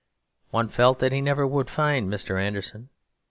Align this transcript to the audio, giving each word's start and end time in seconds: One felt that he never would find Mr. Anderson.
One 0.49 0.67
felt 0.67 0.97
that 0.97 1.11
he 1.11 1.21
never 1.21 1.45
would 1.45 1.69
find 1.69 2.11
Mr. 2.11 2.41
Anderson. 2.41 2.89